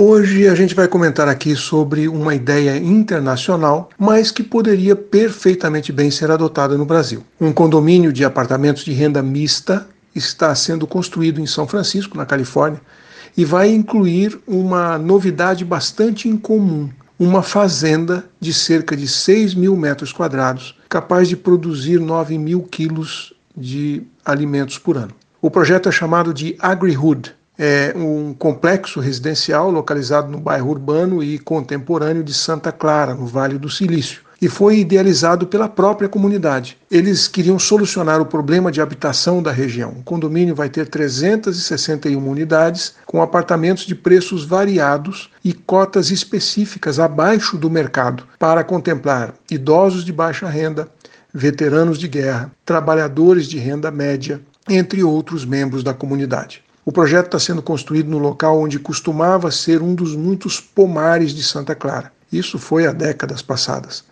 Hoje 0.00 0.46
a 0.46 0.54
gente 0.54 0.76
vai 0.76 0.86
comentar 0.86 1.26
aqui 1.26 1.56
sobre 1.56 2.06
uma 2.06 2.32
ideia 2.32 2.76
internacional, 2.76 3.90
mas 3.98 4.30
que 4.30 4.44
poderia 4.44 4.94
perfeitamente 4.94 5.90
bem 5.90 6.08
ser 6.08 6.30
adotada 6.30 6.78
no 6.78 6.84
Brasil. 6.84 7.24
Um 7.40 7.52
condomínio 7.52 8.12
de 8.12 8.24
apartamentos 8.24 8.84
de 8.84 8.92
renda 8.92 9.20
mista 9.24 9.88
está 10.14 10.54
sendo 10.54 10.86
construído 10.86 11.40
em 11.40 11.48
São 11.48 11.66
Francisco, 11.66 12.16
na 12.16 12.24
Califórnia, 12.24 12.80
e 13.36 13.44
vai 13.44 13.72
incluir 13.72 14.38
uma 14.46 14.96
novidade 14.96 15.64
bastante 15.64 16.28
incomum. 16.28 16.88
Uma 17.18 17.42
fazenda 17.42 18.24
de 18.38 18.54
cerca 18.54 18.96
de 18.96 19.08
6 19.08 19.56
mil 19.56 19.76
metros 19.76 20.12
quadrados, 20.12 20.78
capaz 20.88 21.28
de 21.28 21.36
produzir 21.36 21.98
9 21.98 22.38
mil 22.38 22.62
quilos 22.62 23.34
de 23.56 24.04
alimentos 24.24 24.78
por 24.78 24.96
ano. 24.96 25.10
O 25.42 25.50
projeto 25.50 25.88
é 25.88 25.92
chamado 25.92 26.32
de 26.32 26.56
AgriHood, 26.60 27.34
é 27.58 27.92
um 27.96 28.32
complexo 28.32 29.00
residencial 29.00 29.68
localizado 29.70 30.30
no 30.30 30.38
bairro 30.38 30.70
urbano 30.70 31.22
e 31.22 31.38
contemporâneo 31.40 32.22
de 32.22 32.32
Santa 32.32 32.70
Clara, 32.70 33.14
no 33.14 33.26
Vale 33.26 33.58
do 33.58 33.68
Silício, 33.68 34.22
e 34.40 34.48
foi 34.48 34.78
idealizado 34.78 35.48
pela 35.48 35.68
própria 35.68 36.08
comunidade. 36.08 36.78
Eles 36.88 37.26
queriam 37.26 37.58
solucionar 37.58 38.20
o 38.20 38.26
problema 38.26 38.70
de 38.70 38.80
habitação 38.80 39.42
da 39.42 39.50
região. 39.50 39.90
O 39.98 40.04
condomínio 40.04 40.54
vai 40.54 40.68
ter 40.68 40.86
361 40.86 42.24
unidades, 42.24 42.94
com 43.04 43.20
apartamentos 43.20 43.84
de 43.84 43.96
preços 43.96 44.44
variados 44.44 45.28
e 45.44 45.52
cotas 45.52 46.12
específicas 46.12 47.00
abaixo 47.00 47.58
do 47.58 47.68
mercado, 47.68 48.22
para 48.38 48.62
contemplar 48.62 49.34
idosos 49.50 50.04
de 50.04 50.12
baixa 50.12 50.48
renda, 50.48 50.88
veteranos 51.34 51.98
de 51.98 52.06
guerra, 52.06 52.52
trabalhadores 52.64 53.46
de 53.48 53.58
renda 53.58 53.90
média, 53.90 54.40
entre 54.68 55.02
outros 55.02 55.44
membros 55.44 55.82
da 55.82 55.92
comunidade. 55.92 56.62
O 56.88 56.90
projeto 56.90 57.26
está 57.26 57.38
sendo 57.38 57.60
construído 57.60 58.08
no 58.08 58.16
local 58.16 58.58
onde 58.58 58.78
costumava 58.78 59.50
ser 59.50 59.82
um 59.82 59.94
dos 59.94 60.16
muitos 60.16 60.58
pomares 60.58 61.32
de 61.32 61.42
Santa 61.42 61.74
Clara. 61.74 62.10
Isso 62.32 62.58
foi 62.58 62.86
há 62.86 62.92
décadas 62.92 63.42
passadas. 63.42 64.04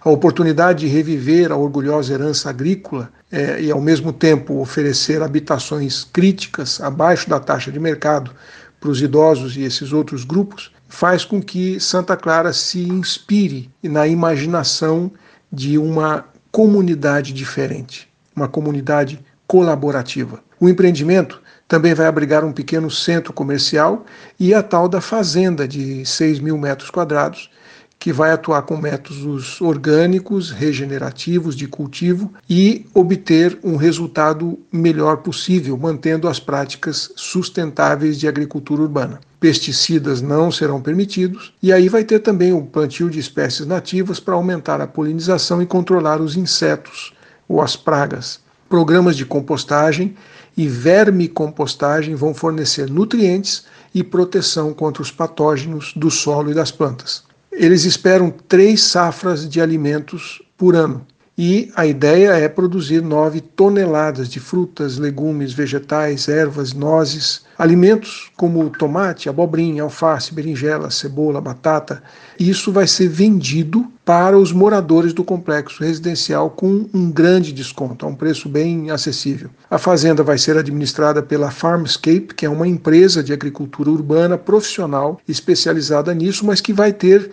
A 0.00 0.08
oportunidade 0.08 0.86
de 0.86 0.86
reviver 0.86 1.50
a 1.50 1.56
orgulhosa 1.56 2.14
herança 2.14 2.48
agrícola 2.48 3.10
é, 3.32 3.60
e, 3.60 3.68
ao 3.68 3.80
mesmo 3.80 4.12
tempo, 4.12 4.60
oferecer 4.60 5.20
habitações 5.24 6.04
críticas 6.04 6.80
abaixo 6.80 7.28
da 7.28 7.40
taxa 7.40 7.72
de 7.72 7.80
mercado 7.80 8.30
para 8.78 8.90
os 8.90 9.02
idosos 9.02 9.56
e 9.56 9.62
esses 9.62 9.92
outros 9.92 10.22
grupos, 10.22 10.70
faz 10.88 11.24
com 11.24 11.42
que 11.42 11.80
Santa 11.80 12.16
Clara 12.16 12.52
se 12.52 12.80
inspire 12.80 13.68
na 13.82 14.06
imaginação 14.06 15.10
de 15.52 15.76
uma 15.76 16.26
comunidade 16.52 17.32
diferente, 17.32 18.08
uma 18.36 18.46
comunidade 18.46 19.18
colaborativa. 19.50 20.38
O 20.60 20.68
empreendimento 20.68 21.42
também 21.66 21.92
vai 21.92 22.06
abrigar 22.06 22.44
um 22.44 22.52
pequeno 22.52 22.88
centro 22.88 23.32
comercial 23.32 24.06
e 24.38 24.54
a 24.54 24.62
tal 24.62 24.88
da 24.88 25.00
fazenda 25.00 25.66
de 25.66 26.06
6 26.06 26.38
mil 26.38 26.56
metros 26.56 26.88
quadrados, 26.88 27.50
que 27.98 28.12
vai 28.12 28.30
atuar 28.30 28.62
com 28.62 28.76
métodos 28.76 29.60
orgânicos, 29.60 30.52
regenerativos 30.52 31.56
de 31.56 31.66
cultivo 31.66 32.32
e 32.48 32.86
obter 32.94 33.58
um 33.64 33.74
resultado 33.74 34.56
melhor 34.70 35.16
possível, 35.16 35.76
mantendo 35.76 36.28
as 36.28 36.38
práticas 36.38 37.12
sustentáveis 37.16 38.20
de 38.20 38.28
agricultura 38.28 38.82
urbana. 38.82 39.18
Pesticidas 39.40 40.22
não 40.22 40.52
serão 40.52 40.80
permitidos, 40.80 41.52
e 41.60 41.72
aí 41.72 41.88
vai 41.88 42.04
ter 42.04 42.20
também 42.20 42.52
o 42.52 42.62
plantio 42.62 43.10
de 43.10 43.18
espécies 43.18 43.66
nativas 43.66 44.20
para 44.20 44.34
aumentar 44.34 44.80
a 44.80 44.86
polinização 44.86 45.60
e 45.60 45.66
controlar 45.66 46.20
os 46.20 46.36
insetos 46.36 47.12
ou 47.48 47.60
as 47.60 47.74
pragas. 47.74 48.38
Programas 48.70 49.16
de 49.16 49.26
compostagem 49.26 50.16
e 50.56 50.68
vermicompostagem 50.68 52.14
vão 52.14 52.32
fornecer 52.32 52.88
nutrientes 52.88 53.64
e 53.92 54.04
proteção 54.04 54.72
contra 54.72 55.02
os 55.02 55.10
patógenos 55.10 55.92
do 55.96 56.08
solo 56.08 56.52
e 56.52 56.54
das 56.54 56.70
plantas. 56.70 57.24
Eles 57.50 57.84
esperam 57.84 58.30
três 58.30 58.84
safras 58.84 59.48
de 59.48 59.60
alimentos 59.60 60.40
por 60.56 60.76
ano, 60.76 61.04
e 61.42 61.72
a 61.74 61.86
ideia 61.86 62.32
é 62.32 62.46
produzir 62.50 63.00
9 63.00 63.40
toneladas 63.40 64.28
de 64.28 64.38
frutas, 64.38 64.98
legumes, 64.98 65.54
vegetais, 65.54 66.28
ervas, 66.28 66.74
nozes, 66.74 67.40
alimentos 67.56 68.30
como 68.36 68.68
tomate, 68.68 69.26
abobrinha, 69.26 69.82
alface, 69.82 70.34
berinjela, 70.34 70.90
cebola, 70.90 71.40
batata. 71.40 72.02
Isso 72.38 72.70
vai 72.70 72.86
ser 72.86 73.08
vendido 73.08 73.90
para 74.04 74.38
os 74.38 74.52
moradores 74.52 75.14
do 75.14 75.24
complexo 75.24 75.82
residencial 75.82 76.50
com 76.50 76.86
um 76.92 77.10
grande 77.10 77.54
desconto, 77.54 78.04
a 78.04 78.08
um 78.10 78.14
preço 78.14 78.46
bem 78.46 78.90
acessível. 78.90 79.48
A 79.70 79.78
fazenda 79.78 80.22
vai 80.22 80.36
ser 80.36 80.58
administrada 80.58 81.22
pela 81.22 81.50
Farmscape, 81.50 82.34
que 82.34 82.44
é 82.44 82.50
uma 82.50 82.68
empresa 82.68 83.22
de 83.22 83.32
agricultura 83.32 83.88
urbana 83.88 84.36
profissional 84.36 85.18
especializada 85.26 86.12
nisso, 86.12 86.44
mas 86.44 86.60
que 86.60 86.74
vai 86.74 86.92
ter 86.92 87.30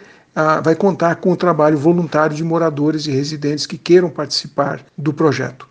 vai 0.63 0.75
contar 0.75 1.15
com 1.15 1.31
o 1.31 1.35
trabalho 1.35 1.77
voluntário 1.77 2.35
de 2.35 2.43
moradores 2.43 3.07
e 3.07 3.11
residentes 3.11 3.65
que 3.65 3.77
queiram 3.77 4.09
participar 4.09 4.81
do 4.97 5.11
projeto. 5.11 5.67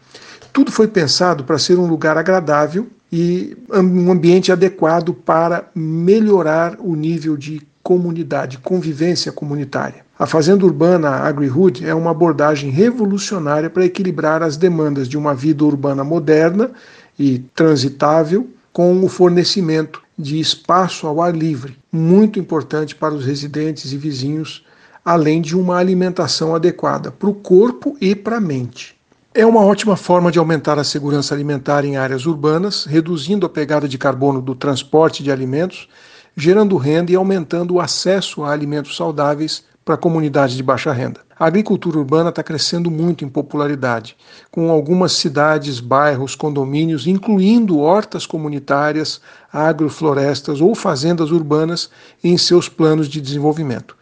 Tudo 0.53 0.73
foi 0.73 0.89
pensado 0.89 1.45
para 1.45 1.59
ser 1.59 1.79
um 1.79 1.87
lugar 1.87 2.17
agradável 2.17 2.89
e 3.13 3.57
um 3.73 4.11
ambiente 4.11 4.51
adequado 4.51 5.15
para 5.15 5.69
melhorar 5.75 6.77
o 6.81 6.97
nível 6.97 7.37
de 7.37 7.63
comunidade, 7.83 8.59
convivência 8.59 9.31
comunitária. 9.31 10.05
A 10.19 10.27
Fazenda 10.27 10.65
Urbana 10.65 11.11
AgriHood 11.11 11.87
é 11.87 11.95
uma 11.95 12.11
abordagem 12.11 12.71
revolucionária 12.71 13.71
para 13.71 13.85
equilibrar 13.85 14.43
as 14.43 14.57
demandas 14.57 15.07
de 15.07 15.17
uma 15.17 15.35
vida 15.35 15.65
urbana 15.65 16.03
moderna 16.03 16.71
e 17.19 17.39
transitável 17.55 18.49
com 18.73 19.05
o 19.05 19.09
fornecimento 19.09 20.03
de 20.19 20.41
espaço 20.41 21.07
ao 21.07 21.21
ar 21.21 21.35
livre, 21.35 21.79
muito 21.93 22.39
importante 22.39 22.95
para 22.95 23.15
os 23.15 23.25
residentes 23.25 23.93
e 23.93 23.97
vizinhos, 23.97 24.65
além 25.05 25.41
de 25.41 25.57
uma 25.57 25.77
alimentação 25.77 26.55
adequada 26.55 27.11
para 27.11 27.29
o 27.29 27.35
corpo 27.35 27.97
e 28.01 28.15
para 28.15 28.39
a 28.39 28.41
mente. 28.41 28.97
É 29.35 29.45
uma 29.45 29.61
ótima 29.61 29.97
forma 29.97 30.33
de 30.33 30.39
aumentar 30.39 30.79
a 30.79 30.85
segurança 30.85 31.35
alimentar 31.35 31.85
em 31.85 31.99
áreas 31.99 32.25
urbanas, 32.25 32.87
reduzindo 32.87 33.45
a 33.45 33.51
pegada 33.51 33.87
de 33.87 33.99
carbono 33.99 34.41
do 34.41 34.55
transporte 34.55 35.23
de 35.23 35.31
alimentos, 35.31 35.89
gerando 36.35 36.77
renda 36.79 37.13
e 37.13 37.17
aumentando 37.17 37.75
o 37.75 37.81
acesso 37.81 38.45
a 38.45 38.53
alimentos 38.53 38.97
saudáveis 38.97 39.63
para 39.87 39.97
comunidades 39.97 40.57
de 40.57 40.65
baixa 40.65 40.93
renda. 40.93 41.21
A 41.39 41.47
agricultura 41.47 41.97
urbana 41.97 42.31
está 42.31 42.43
crescendo 42.43 42.91
muito 42.91 43.25
em 43.25 43.29
popularidade, 43.29 44.17
com 44.51 44.69
algumas 44.69 45.13
cidades, 45.13 45.79
bairros, 45.79 46.35
condomínios, 46.35 47.07
incluindo 47.07 47.79
hortas 47.79 48.27
comunitárias, 48.27 49.21
agroflorestas 49.53 50.61
ou 50.61 50.75
fazendas 50.75 51.31
urbanas 51.31 51.89
em 52.25 52.37
seus 52.37 52.69
planos 52.69 53.09
de 53.09 53.21
desenvolvimento. 53.21 53.97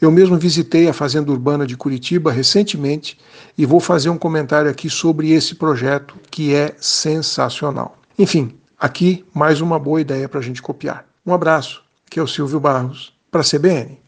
Eu 0.00 0.10
mesmo 0.10 0.38
visitei 0.38 0.88
a 0.88 0.94
Fazenda 0.94 1.30
Urbana 1.30 1.66
de 1.66 1.76
Curitiba 1.76 2.32
recentemente 2.32 3.18
e 3.58 3.66
vou 3.66 3.78
fazer 3.78 4.08
um 4.08 4.18
comentário 4.18 4.70
aqui 4.70 4.88
sobre 4.88 5.32
esse 5.32 5.54
projeto 5.54 6.14
que 6.30 6.54
é 6.54 6.74
sensacional. 6.80 7.98
Enfim, 8.18 8.54
aqui 8.78 9.22
mais 9.34 9.60
uma 9.60 9.78
boa 9.78 10.00
ideia 10.00 10.30
para 10.30 10.40
a 10.40 10.42
gente 10.42 10.62
copiar. 10.62 11.04
Um 11.26 11.34
abraço, 11.34 11.82
que 12.08 12.18
é 12.18 12.22
o 12.22 12.26
Silvio 12.26 12.58
Barros, 12.58 13.12
para 13.30 13.42
a 13.42 13.44
CBN. 13.44 14.05